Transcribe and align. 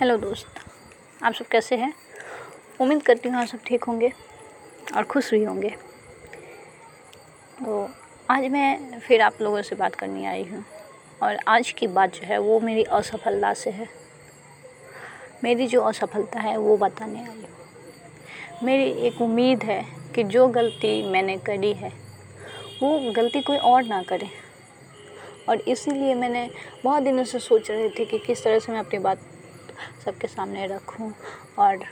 Hello 0.00 0.16
दोस्त, 0.16 0.58
आप 1.22 1.32
सब 1.34 1.46
कैसे 1.46 1.76
हैं? 1.76 1.92
उम्मीद 2.80 3.02
करती 3.02 3.28
हूँ 3.28 3.36
आप 3.36 3.46
सब 3.46 3.58
ठीक 3.66 3.84
होंगे 3.84 4.10
और 4.96 5.04
खुश 5.04 5.30
भी 5.30 5.42
होंगे। 5.44 5.68
तो 7.58 7.88
आज 8.30 8.44
मैं 8.44 8.98
फिर 8.98 9.20
आप 9.20 9.40
लोगों 9.42 9.62
से 9.62 9.76
बात 9.76 9.94
करने 9.94 10.24
आई 10.26 10.44
हूँ 10.44 10.64
और 11.22 11.38
आज 11.48 11.70
की 11.70 11.86
बात 11.86 12.14
जो 12.14 12.26
है 12.26 12.38
वो 12.38 12.58
मेरी 12.60 12.82
असफलता 12.82 13.52
से 13.54 13.70
है। 13.70 13.88
मेरी 15.44 15.66
जो 15.66 15.80
असफलता 15.82 16.40
है 16.40 16.56
वो 16.56 16.76
बताने 16.76 17.20
आई 17.20 17.26
हूँ। 17.26 18.64
मेरी 18.64 18.90
एक 19.06 19.20
उम्मीद 19.20 19.64
है 19.64 19.82
कि 20.14 20.24
जो 20.24 20.46
गलती 20.48 21.02
मैंने 21.10 21.36
करी 21.38 21.72
है, 21.72 21.92
वो 22.82 23.12
गलती 23.12 23.40
कोई 23.40 23.56
और 23.56 23.82
ना 23.84 24.02
करे। 24.02 24.28
और 25.48 25.60
इसीलिए 25.60 26.14
मैंने 26.14 26.48
बहुत 26.84 27.02
दिनों 27.02 27.24
से 27.24 27.38
सोच 27.38 27.70
रही 27.70 27.88
थी 27.88 28.04
कि 28.04 28.18
किस 28.18 28.44
तरह 28.44 28.58
से 28.58 28.72
मैं 28.72 28.80
अपनी 28.80 28.98
बात 28.98 29.20
सबके 30.04 30.28
सामने 30.28 30.66
रखूँ 30.66 31.12
और 31.58 31.84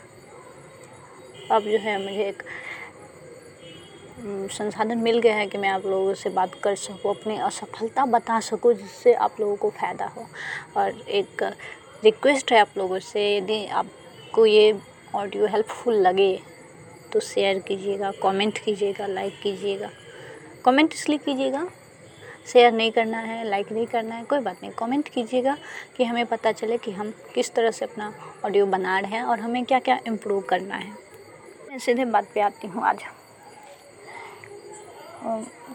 अब 1.51 1.63
जो 1.63 1.79
है 1.79 1.99
मुझे 2.05 2.25
एक 2.25 2.43
संसाधन 4.51 4.99
मिल 4.99 5.19
गया 5.19 5.35
है 5.37 5.47
कि 5.47 5.59
मैं 5.59 5.69
आप 5.69 5.87
लोगों 5.87 6.15
से 6.15 6.31
बात 6.31 6.55
कर 6.63 6.75
सकूँ, 6.77 7.15
अपनी 7.15 7.37
असफलता 7.39 8.05
बता 8.07 8.39
सकूँ, 8.41 8.73
जिससे 8.75 9.13
आप 9.15 9.41
लोगों 9.41 9.57
को 9.57 9.71
फ़ायदा 9.71 10.07
हो। 10.07 10.27
और 10.77 11.01
एक 11.01 11.43
रिक्वेस्ट 12.05 12.53
है 12.53 12.61
आप 12.61 12.79
लोगों 12.79 12.99
से, 13.01 13.37
यदि 13.37 13.65
आपको 13.67 14.47
ये 14.47 14.79
ऑडियो 15.15 15.47
हेल्पफुल 15.47 15.95
लगे 15.97 16.39
तो 17.13 17.21
शेयर 17.21 17.59
कीजिएगा 17.59 18.11
कमेंट 18.23 18.59
कीजिएगा 18.59 19.07
लाइक 19.07 19.41
कीजिएगा। 19.43 19.91
कमेंट 20.65 20.95
इसलिए 20.95 21.19
कीजिएगा 21.19 21.67
शेयर 22.47 22.73
नहीं 22.73 22.91
करना 22.93 23.19
है 23.19 23.45
लाइक 23.45 23.73
नहीं 23.73 23.87
करना 23.87 24.15
है, 24.15 24.25
कोई 24.25 24.39
बात 24.39 24.63
नहीं। 24.63 24.73
कमेंट 24.73 25.09
कीजिएगा 25.09 25.57
कि 25.97 26.05
हमें 26.05 26.27
पता 26.27 26.53
चले 26.53 26.79
कि 26.79 26.93
हम 26.93 27.13
किस 27.35 27.53
तरह 27.55 27.71
से 27.71 27.85
अपना 27.85 28.13
ऑडियो 28.45 28.67
बना 28.67 28.99
रहे 28.99 29.11
हैं 29.11 29.23
और 29.23 29.41
हमें 29.41 29.65
क्या 29.65 29.79
क्या 29.79 29.99
इम्प्रूव 30.07 30.41
करना 30.41 30.75
है। 30.75 30.91
मैं 31.69 31.79
सीधे 31.79 32.05
बात 32.05 32.29
पे 32.35 32.41
आती 32.41 32.69
हूँ 32.69 32.83
आज। 32.83 33.03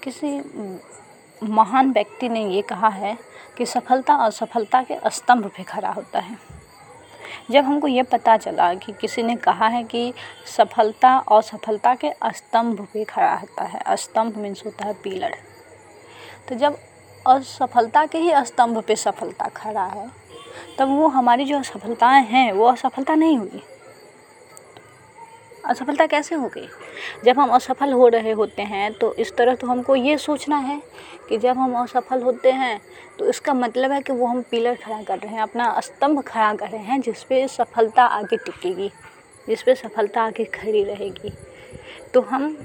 किसी 0.03 0.39
महान 1.41 1.91
व्यक्ति 1.91 2.29
ने 2.29 2.45
ये 2.45 2.61
कहा 2.61 2.89
है 2.89 3.17
कि 3.57 3.65
सफलता 3.65 4.13
असफलता 4.15 4.81
के 4.83 4.97
स्तंभ 5.09 5.47
पे 5.47 5.63
खड़ा 5.63 5.91
होता 5.91 6.19
है। 6.19 6.37
जब 7.51 7.65
हमको 7.65 7.87
ये 7.87 8.03
पता 8.03 8.35
चला 8.37 8.73
कि 8.73 8.93
किसी 8.93 9.23
ने 9.23 9.35
कहा 9.35 9.67
है 9.67 9.83
कि 9.83 10.13
सफलता, 10.47 11.15
असफलता 11.31 11.93
के 11.95 12.11
स्तंभ 12.27 12.87
पे 12.93 13.03
खड़ा 13.03 13.33
होता 13.35 13.63
है, 13.63 13.95
स्तंभ 13.97 14.37
मीन्स 14.37 14.65
होता 14.65 14.85
है 14.85 14.93
पिलर 14.93 15.35
तो 16.47 16.55
जब 16.55 16.77
असफलता 17.25 18.05
के 18.05 18.17
ही 18.17 18.31
स्तंभ 18.45 18.81
पे 18.83 18.95
सफलता 18.95 19.47
खड़ा 19.47 19.85
है, 19.85 20.09
तब 20.79 20.89
वो 20.89 21.07
हमारी 21.07 21.45
जो 21.45 21.57
असफलताएँ 21.59 22.23
हैं, 22.25 22.51
वो 22.51 22.65
असफलता 22.65 23.15
नहीं 23.15 23.37
हुई। 23.37 23.63
असफलता 25.63 26.05
कैसे 26.07 26.35
हो 26.35 26.47
गई? 26.47 26.67
जब 27.25 27.39
हम 27.39 27.49
असफल 27.49 27.91
हो 27.93 28.07
रहे 28.07 28.31
होते 28.31 28.61
हैं 28.61 28.91
तो 28.93 29.13
इस 29.13 29.35
तरह 29.35 29.55
तो 29.55 29.67
हमको 29.67 29.95
ये 29.95 30.17
सोचना 30.17 30.57
है 30.57 30.81
कि 31.29 31.37
जब 31.37 31.57
हम 31.57 31.75
असफल 31.75 32.21
होते 32.21 32.51
हैं 32.51 32.79
तो 33.19 33.25
इसका 33.29 33.53
मतलब 33.53 33.91
है 33.91 34.01
कि 34.01 34.13
वो 34.13 34.25
हम 34.25 34.41
पिलर 34.41 34.75
खड़ा 34.75 35.01
कर 35.03 35.19
रहे 35.19 35.33
हैं, 35.33 35.41
अपना 35.41 35.79
स्तंभ 35.79 36.21
खड़ा 36.21 36.53
कर 36.53 36.69
रहे 36.69 36.81
हैं, 36.81 36.99
जिस 37.01 37.23
पे 37.23 37.47
सफलता 37.47 38.03
आगे 38.05 38.37
टिकेगी, 38.37 38.91
जिस 39.47 39.63
पे 39.63 39.75
सफलता 39.75 40.21
आगे 40.21 40.45
खड़ी 40.45 40.83
रहेगी। 40.83 41.33
तो 42.13 42.21
हम 42.21 42.55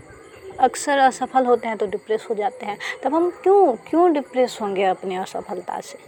अक्सर 0.60 0.98
असफल 0.98 1.46
होते 1.46 1.68
हैं 1.68 1.76
तो 1.76 1.86
डिप्रेस 1.86 2.26
हो 2.30 2.34
जाते 2.34 2.66
हैं। 2.66 2.78
तब 3.04 3.14
हम 3.14 3.30
क्यों 3.30 3.76
क्यों 3.76 4.12
डिप्रेस 4.12 4.58
होंगे 4.60 4.84
अपने 4.84 5.16
असफलता 5.16 5.80
से? 5.80 5.98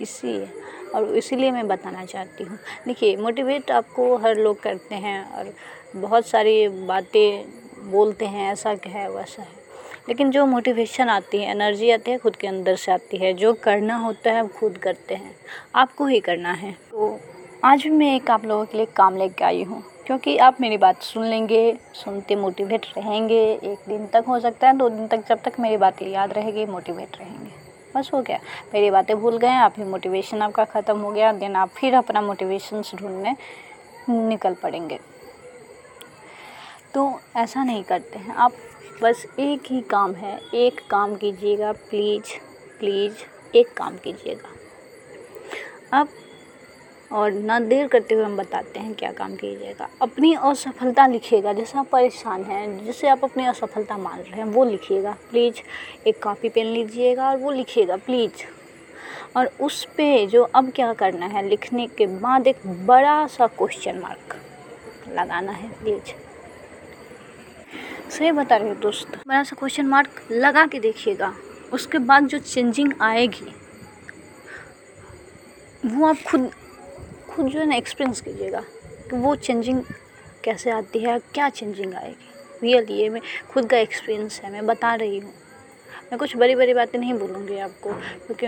इसी 0.00 0.46
और 0.94 1.16
इसीलिए 1.16 1.50
मैं 1.50 1.68
बताना 1.68 2.04
चाहती 2.04 2.44
हूँ। 2.44 2.58
देखिए 2.86 3.16
मोटिवेट 3.16 3.70
आपको 3.70 4.16
हर 4.16 4.36
लोग 4.36 4.60
करते 4.60 4.94
हैं 4.94 5.32
और 5.32 5.54
बहुत 5.96 6.26
सारी 6.26 6.68
बातें 6.68 7.44
बोलते 7.90 8.26
हैं, 8.26 8.52
ऐसा 8.52 8.76
है, 8.86 9.10
वैसा 9.10 9.42
है। 9.42 9.64
लेकिन 10.08 10.30
जो 10.30 10.46
मोटिवेशन 10.46 11.08
आती 11.08 11.38
है 11.38 11.50
एनर्जी 11.50 11.90
आती 11.90 12.10
है, 12.10 12.18
खुद 12.18 12.36
के 12.36 12.46
अंदर 12.46 12.76
से 12.76 12.92
आती 12.92 13.16
है। 13.16 13.32
जो 13.32 13.52
करना 13.52 13.96
होता 13.96 14.32
है 14.32 14.48
खुद 14.48 14.78
करते 14.78 15.14
हैं। 15.14 15.36
आपको 15.74 16.06
ही 16.06 16.20
करना 16.20 16.52
है। 16.52 16.72
तो 16.72 17.20
आज 17.64 17.82
भी 17.82 17.90
मैं 17.90 18.06
एक 18.16 18.30
आप 18.30 18.44
लोगों 18.44 18.64
के 18.64 18.76
लिए 18.76 18.86
काम 18.86 19.16
लेके 19.16 19.44
आई 19.44 19.62
हूँ, 19.62 19.80
क्योंकि 20.06 20.36
आप 20.38 20.56
मेरी 20.60 20.76
बात 20.76 21.02
सुन 21.02 21.24
लेंगे, 21.24 21.76
सुनते 21.94 22.36
मोटिवेट 22.36 22.86
रहेंगे, 22.96 23.38
एक 23.54 23.88
दिन 23.88 24.06
तक 24.06 24.24
हो 24.28 24.38
सकता 24.40 24.66
है, 24.68 24.76
दो 24.76 24.88
दिन 24.88 25.06
तक 25.06 25.22
जब 25.28 25.40
तक 25.42 25.52
मेरी 25.60 25.76
बातें 25.76 26.06
याद 26.06 26.32
रहेगी 26.32 26.66
मोटिवेट 26.66 27.16
रहेंगे। 27.18 27.52
बस 27.94 28.10
हो 28.14 28.20
गया। 28.22 28.38
मेरी 28.74 28.90
बातें 28.90 29.16
भूल 29.16 29.38
गए, 29.38 29.54
आप 29.54 29.74
ही 29.78 29.84
मोटिवेशन 29.84 30.42
आपका 30.42 30.64
ख़त्म 30.64 30.98
हो 30.98 31.10
गया 31.10 31.32
देन 31.32 31.56
आप 31.56 31.70
फिर 31.70 31.94
अपना 31.94 32.22
मोटिवेशन 32.22 32.82
ढूँढने 32.94 33.34
निकल 34.10 34.54
पड़ेंगे। 34.54 34.98
तो 36.94 37.10
ऐसा 37.36 37.64
नहीं 37.64 37.82
करते 37.84 38.18
हैं। 38.18 38.34
आप 38.34 38.52
बस 39.02 39.24
एक 39.38 39.70
ही 39.70 39.80
काम 39.90 40.14
है, 40.14 40.38
एक 40.54 40.80
काम 40.90 41.14
कीजिएगा 41.14 41.72
प्लीज़ 41.72 42.36
प्लीज़ 42.80 43.56
एक 43.56 43.72
काम 43.76 43.96
कीजिएगा। 43.96 44.52
आप 45.92 46.08
और 47.12 47.32
ना 47.32 47.58
देर 47.60 47.88
करते 47.88 48.14
हुए 48.14 48.24
हम 48.24 48.36
बताते 48.36 48.80
हैं 48.80 48.94
क्या 48.94 49.10
काम 49.12 49.34
कीजिएगा 49.36 49.88
अपनी 50.02 50.32
असफलता 50.34 51.06
लिखिएगा, 51.06 51.52
जैसे 51.52 51.78
आप 51.78 51.88
परेशान 51.88 52.42
हैं, 52.42 52.84
जिसे 52.84 53.08
आप 53.08 53.24
अपनी 53.24 53.44
असफलता 53.46 53.96
मान 53.98 54.18
रहे 54.20 54.36
हैं, 54.36 54.44
वो 54.44 54.64
लिखिएगा 54.64 55.16
प्लीज़ 55.30 55.60
एक 56.08 56.22
कॉपी 56.22 56.48
पेन 56.48 56.66
लीजिएगा 56.66 57.28
और 57.30 57.36
वो 57.36 57.50
लिखिएगा 57.50 57.96
प्लीज़ 57.96 58.44
और 59.36 59.50
उस 59.60 59.84
पे 59.96 60.26
जो 60.26 60.42
अब 60.44 60.70
क्या 60.70 60.92
करना 60.94 61.26
है, 61.26 61.46
लिखने 61.48 61.86
के 61.88 62.06
बाद 62.06 62.46
एक 62.46 62.66
बड़ा 62.86 63.26
सा 63.26 63.46
क्वेश्चन 63.48 63.98
मार्क 63.98 64.36
लगाना 65.10 65.52
है 65.52 65.68
प्लीज़ 65.74 66.12
सही 68.10 68.32
बता 68.32 68.56
रहे 68.56 68.68
हो 68.68 68.74
दोस्त, 68.74 69.16
बड़ा 69.28 69.42
सा 69.42 69.56
क्वेश्चन 69.58 69.86
मार्क 69.86 70.26
लगा 70.30 70.66
के 70.66 70.80
देखिएगा, 70.80 71.32
उसके 71.72 71.98
बाद 72.00 72.26
जो 72.26 72.38
चेंजिंग 72.40 72.92
आएगी, 73.02 73.54
वो 75.86 76.06
आप 76.06 76.22
खुद 76.26 76.50
खुद 77.34 77.46
जो 77.46 77.58
है 77.58 77.66
ना 77.66 77.74
एक्सपीरियंस 77.74 78.20
कीजिएगा 78.20 78.60
कि 79.10 79.16
वो 79.16 79.34
चेंजिंग 79.36 79.82
कैसे 80.44 80.70
आती 80.70 80.98
है, 80.98 81.18
क्या 81.34 81.48
चेंजिंग 81.48 81.94
आएगी। 81.94 82.32
रियल 82.62 82.86
ये 82.90 83.08
मैं 83.08 83.20
खुद 83.52 83.66
का 83.70 83.78
एक्सपीरियंस 83.78 84.40
है, 84.44 84.52
मैं 84.52 84.66
बता 84.66 84.94
रही 84.94 85.18
हूँ। 85.18 85.32
मैं 86.04 86.18
कुछ 86.18 86.36
बड़ी 86.36 86.54
बड़ी 86.54 86.74
बातें 86.74 86.98
नहीं 86.98 87.14
बोलूँगी 87.14 87.58
आपको, 87.58 87.92
क्योंकि 88.26 88.46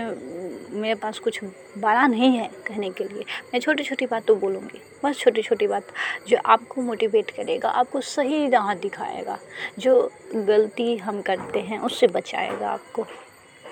मेरे 0.79 0.95
पास 0.95 1.19
कुछ 1.19 1.39
बड़ा 1.77 2.05
नहीं 2.07 2.31
है 2.37 2.49
कहने 2.67 2.89
के 2.89 3.03
लिए। 3.03 3.23
मैं 3.53 3.59
छोटी 3.59 3.83
छोटी 3.83 4.05
बातों 4.05 4.39
बोलूँगी, 4.39 4.81
बस 5.05 5.17
छोटी 5.17 5.41
छोटी 5.41 5.67
बात 5.67 5.87
जो 6.27 6.37
आपको 6.45 6.81
मोटिवेट 6.81 7.31
करेगा, 7.31 7.69
आपको 7.69 8.01
सही 8.01 8.47
राह 8.49 8.73
दिखाएगा, 8.75 9.37
जो 9.79 10.11
गलती 10.35 10.95
हम 10.97 11.21
करते 11.21 11.59
हैं 11.59 11.79
उससे 11.79 12.07
बचाएगा 12.07 12.69
आपको। 12.69 13.05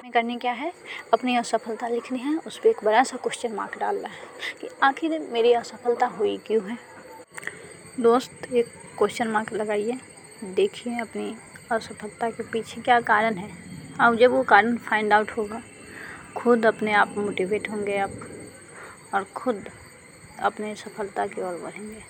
में 0.06 0.12
करनी 0.12 0.38
क्या 0.38 0.52
है? 0.52 0.74
अपनी 1.14 1.36
असफलता 1.36 1.88
लिखनी 1.88 2.20
है, 2.20 2.38
उस 2.38 2.58
पर 2.58 2.68
एक 2.70 2.78
बड़ा 2.84 3.04
सा 3.04 3.18
क्वेश्चन 3.18 3.54
मार्क 3.54 3.78
डालना 3.80 4.10
है 4.10 4.28
कि 4.62 4.68
आखिर 4.84 5.20
मेरी 5.20 5.54
असफलता 5.54 6.06
हुई 6.06 6.38
क्यों 6.38 6.70
है? 6.70 6.78
दोस्त, 8.00 8.54
एक 8.54 8.66
क्वेश्चन 8.98 9.28
मार्क 9.28 9.54
लगाइए। 9.54 9.98
देखिए 10.44 11.00
अपनी 11.00 11.36
असफलता 11.72 12.30
के 12.30 12.44
पीछे 12.44 12.82
क्या 12.82 13.00
कारण 13.02 13.36
है। 13.36 13.50
अब 14.00 14.16
जब 14.16 14.32
वो 14.32 14.44
कारण 14.44 14.78
फाइंड 14.78 15.14
आउट 15.14 15.32
होगा। 15.32 15.62
खुद 16.38 16.66
अपने 16.66 16.94
आप 16.94 17.18
मोटिवेट 17.18 17.70
होंगे 17.70 17.98
आप 17.98 18.12
और 19.14 19.24
खुद 19.24 19.70
अपने 20.40 20.76
सफलता 20.76 21.28
की 21.28 21.42
ओर 21.42 21.56
बढ़ेंगे। 21.56 22.04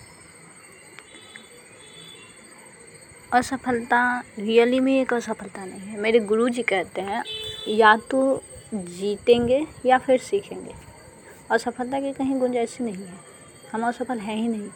असफलता 3.32 4.22
रियली 4.38 4.80
में 4.80 5.00
एक 5.00 5.14
असफलता 5.14 5.64
नहीं 5.64 5.80
है। 5.80 6.00
मेरे 6.00 6.18
गुरुजी 6.18 6.62
कहते 6.62 7.00
हैं 7.00 7.22
या 7.68 7.96
तो 8.10 8.42
जीतेंगे 8.74 9.64
या 9.86 9.98
फिर 9.98 10.20
सीखेंगे। 10.20 10.74
असफलता 11.50 12.00
की 12.00 12.12
कहीं 12.12 12.38
गुंजाइश 12.40 12.80
नहीं 12.80 12.94
है। 12.94 13.18
हम 13.72 13.86
असफल 13.88 14.18
हैं 14.18 14.36
ही 14.36 14.48
नहीं। 14.48 14.68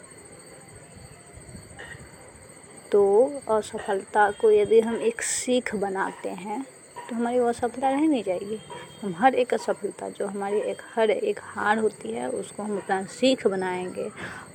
तो 2.93 3.03
असफलता 3.51 4.31
को 4.31 4.51
यदि 4.51 4.81
हम 4.81 4.97
एक 5.03 5.23
सीख 5.23 5.75
बनाते 5.75 6.29
हैं 6.29 6.63
तो 7.11 7.17
हमारी 7.17 7.39
वो 7.41 7.49
असफलता 7.49 7.91
रह 7.91 8.01
नहीं 8.01 8.23
जाएगी। 8.25 8.59
हम 9.03 9.15
हर 9.17 9.35
एक 9.35 9.55
असफलता, 9.55 10.09
जो 10.09 10.27
हमारी 10.27 10.59
एक, 10.61 10.83
हर 10.95 11.11
एक 11.11 11.41
हार 11.43 11.79
होती 11.79 12.13
है, 12.13 12.29
उसको 12.31 12.63
हम 12.63 12.77
अपना 12.77 13.03
सीख 13.11 13.47
बनाएँगे 13.47 14.09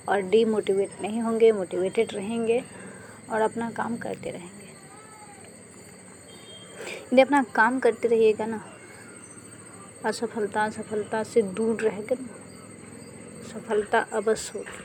और 0.09 0.21
डीमोटिवेट 0.21 1.01
नहीं 1.01 1.21
होंगे 1.21 1.51
मोटिवेटेड 1.51 2.13
रहेंगे 2.13 2.63
और 3.31 3.41
अपना 3.41 3.69
काम 3.71 3.97
करते 3.97 4.29
रहेंगे। 4.29 4.54
यदि 7.13 7.21
अपना 7.21 7.43
काम 7.55 7.79
करते 7.79 8.07
रहिएगा 8.07 8.45
ना। 8.45 8.61
असफलता 10.05 10.69
सफलता 10.69 11.23
से 11.23 11.41
दूर 11.41 11.81
रहकर 11.81 12.15
सफलता 13.43 13.99
अवश्य 14.13 14.59
होगी। 14.59 14.83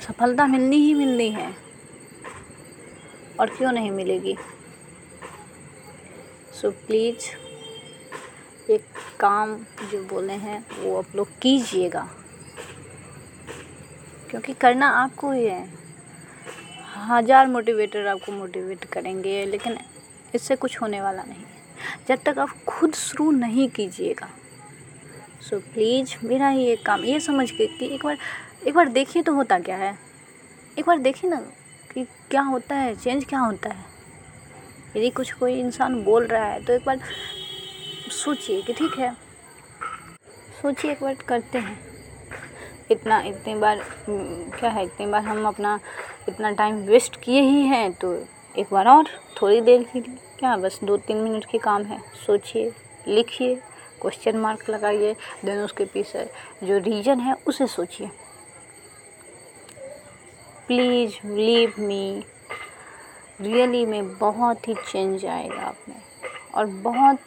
सफलता 0.00 0.46
मिलनी 0.46 0.76
ही 0.76 0.94
मिलनी 0.94 1.30
है 1.30 1.52
और 3.40 3.50
क्यों 3.50 3.72
नहीं 3.72 3.90
मिलेगी? 3.90 4.36
सो 6.52 6.68
so, 6.68 6.74
प्लीज़ 6.86 7.28
एक 8.70 8.84
काम 9.20 9.56
जो 9.92 10.02
बोले 10.04 10.32
हैं 10.32 10.64
वो 10.80 10.96
आप 10.98 11.16
लोग 11.16 11.28
कीजिएगा। 11.42 12.08
क्योंकि 14.30 14.52
करना 14.52 14.88
आपको 14.88 15.30
ही 15.32 15.44
है। 15.44 15.68
हज़ार 17.06 17.46
मोटिवेटर 17.46 18.06
आपको 18.06 18.32
मोटिवेट 18.32 18.84
करेंगे 18.84 19.44
लेकिन 19.46 19.78
इससे 20.34 20.56
कुछ 20.56 20.80
होने 20.82 21.00
वाला 21.00 21.22
नहीं 21.22 21.44
जब 22.08 22.22
तक 22.24 22.38
आप 22.38 22.50
खुद 22.68 22.94
शुरू 22.94 23.30
नहीं 23.30 23.68
कीजिएगा। 23.68 24.28
सो 25.40 25.58
प्लीज़ 25.58 26.14
मेरा 26.24 26.50
ये 26.50 26.76
काम, 26.76 27.04
ये 27.04 27.20
समझ 27.20 27.50
के 27.50 27.66
कि 27.66 27.86
एक 27.86 28.04
बार 28.04 28.18
एक 28.66 28.74
बार 28.74 28.88
देखिए 28.88 29.22
तो 29.22 29.34
होता 29.34 29.58
क्या 29.58 29.76
है। 29.76 29.96
एक 30.78 30.84
बार 30.86 30.98
देखिए 30.98 31.30
ना 31.30 31.36
कि 31.94 32.04
क्या 32.30 32.42
होता 32.42 32.76
है 32.76 32.94
चेंज 32.96 33.24
क्या 33.24 33.38
होता 33.38 33.70
है। 33.70 33.84
यदि 34.96 35.10
कुछ 35.10 35.32
कोई 35.32 35.58
इंसान 35.60 36.02
बोल 36.04 36.26
रहा 36.26 36.44
है 36.44 36.64
तो 36.64 36.72
एक 36.72 36.84
बार 36.86 37.00
सोचिए 38.10 38.62
कि 38.62 38.72
ठीक 38.72 38.98
है। 38.98 39.12
सोचिए 40.62 40.90
एक 40.92 41.02
बार 41.02 41.14
करते 41.28 41.58
हैं। 41.58 41.78
इतना, 42.90 43.20
इतनी 43.20 43.54
बार, 43.54 43.80
क्या 44.08 44.70
है, 44.70 44.84
इतनी 44.84 45.06
बार 45.06 45.24
हम 45.24 45.46
अपना, 45.46 45.78
इतना 46.28 46.50
टाइम 46.50 46.76
वेस्ट 46.86 47.16
किए 47.20 47.40
ही 47.40 47.62
हैं 47.66 47.92
तो 47.92 48.14
एक 48.58 48.66
बार 48.72 48.88
और, 48.88 49.06
थोड़ी 49.42 49.60
देर 49.60 49.82
के 49.82 50.00
लिए। 50.00 50.16
क्या 50.38 50.56
बस 50.56 50.78
दो 50.84 50.96
तीन 50.96 51.16
मिनट 51.16 51.44
के 51.44 51.58
काम 51.58 51.82
है? 51.82 51.98
सोचिए, 52.26 52.72
लिखिए 53.08 53.54
क्वेश्चन 54.00 54.36
मार्क 54.36 54.68
लगाइए 54.70 55.14
देन 55.44 55.58
उसके 55.58 55.84
पीछे 55.84 56.24
जो 56.64 56.78
रीज़न 56.78 57.20
है, 57.20 57.34
उसे 57.46 57.66
सोचिए। 57.66 58.08
प्लीज़ 60.66 61.14
लीव 61.26 61.74
मी 61.78 62.24
रियली 63.40 63.84
में 63.86 64.18
बहुत 64.18 64.68
ही 64.68 64.74
चेंज 64.74 65.26
आएगा 65.26 65.60
आप 65.60 65.76
में 65.88 66.00
और 66.54 66.66
बहुत 66.66 67.18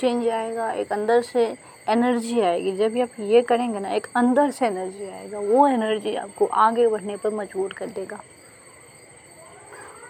चेंज 0.00 0.28
आएगा, 0.28 0.70
एक 0.72 0.92
अंदर 0.92 1.22
से 1.22 1.46
एनर्जी 1.88 2.40
आएगी। 2.40 2.76
जब 2.76 2.98
आप 2.98 3.20
ये 3.20 3.42
करेंगे 3.42 3.80
ना, 3.80 3.88
एक 3.88 4.06
अंदर 4.16 4.50
से 4.50 4.66
एनर्जी 4.66 5.10
आएगा। 5.10 5.38
वो 5.38 5.66
एनर्जी 5.68 6.14
आपको 6.16 6.46
आगे 6.46 6.86
बढ़ने 6.88 7.16
पर 7.16 7.34
मजबूर 7.34 7.72
कर 7.72 7.86
देगा। 7.86 8.20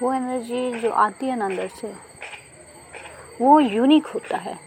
वो 0.04 0.12
एनर्जी 0.12 0.80
जो 0.80 0.90
आती 0.90 1.26
है 1.26 1.36
ना 1.36 1.44
अंदर 1.44 1.68
से, 1.68 1.92
वो 3.40 3.60
यूनिक 3.60 4.06
होता 4.06 4.36
है। 4.36 4.58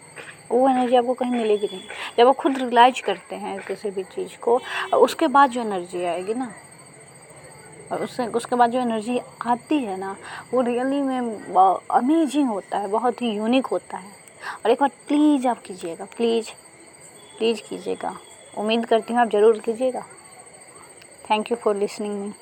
वो 0.52 0.70
एनर्जी 0.70 0.96
आपको 0.96 1.14
कहीं 1.14 1.32
मिलेगी 1.32 1.68
नहीं। 1.68 1.82
जब 2.18 2.28
आप 2.28 2.36
खुद 2.36 2.58
रिलाइज 2.58 3.00
करते 3.00 3.36
हैं 3.36 3.60
किसी 3.60 3.90
भी 3.92 4.04
चीज़ 4.04 4.38
को, 4.38 4.60
उसके 4.94 5.28
बाद 5.28 5.50
जो 5.50 5.62
एनर्जी 5.62 6.04
आएगी 6.04 6.34
ना, 6.34 6.52
और 7.92 8.04
उससे, 8.04 8.26
उसके 8.28 8.56
बाद 8.56 8.72
जो 8.72 8.80
एनर्जी 8.80 9.20
आती 9.46 9.80
है 9.80 9.98
ना, 10.00 10.16
वो 10.54 10.62
रियली 10.62 11.02
में 11.02 11.20
अमेजिंग 11.92 12.50
होता 12.50 12.78
है, 12.78 12.88
बहुत 12.88 13.22
ही 13.22 13.32
यूनिक 13.32 13.66
होता 13.66 13.98
है। 13.98 14.12
और 14.66 14.72
एक 14.72 14.82
बार 14.82 14.90
प्लीज़ 15.08 15.48
आप 15.48 15.62
कीजिएगा 15.62 16.06
प्लीज़ 16.18 16.52
प्लीज़ 17.38 17.62
कीजिएगा। 17.70 18.18
उम्मीद 18.58 18.86
करती 18.86 19.14
हूँ 19.14 19.22
आप 19.22 19.30
ज़रूर 19.30 19.60
कीजिएगा। 19.60 20.06
Thank 21.30 21.52
you 21.52 21.58
for 21.58 21.76
listening 21.76 22.20
me 22.20 22.34